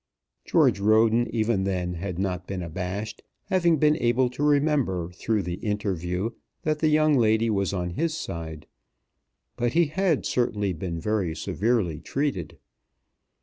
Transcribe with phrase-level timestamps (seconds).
[0.45, 5.61] George Roden even then had not been abashed, having been able to remember through the
[5.63, 6.31] interview
[6.63, 8.65] that the young lady was on his side;
[9.57, 10.99] but he had certainly been
[11.35, 12.57] severely treated.